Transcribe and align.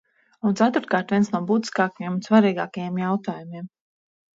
Un, 0.49 0.55
ceturtkārt, 0.61 1.13
viens 1.15 1.29
no 1.35 1.43
būtiskākajiem 1.53 2.17
un 2.17 2.19
svarīgākajiem 2.31 3.03
jautājumiem. 3.07 3.75